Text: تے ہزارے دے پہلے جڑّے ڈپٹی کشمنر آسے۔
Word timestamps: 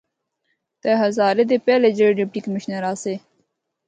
تے 0.81 0.91
ہزارے 1.03 1.43
دے 1.49 1.57
پہلے 1.67 1.87
جڑّے 1.97 2.13
ڈپٹی 2.19 2.39
کشمنر 2.45 2.83
آسے۔ 2.91 3.13